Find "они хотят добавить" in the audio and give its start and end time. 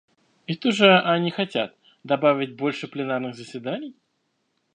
0.99-2.55